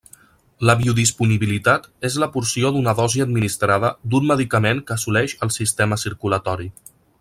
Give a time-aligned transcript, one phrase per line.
[0.69, 6.73] La biodisponibilitat és la porció d'una dosi administrada d'un medicament que assoleix el sistema circulatori.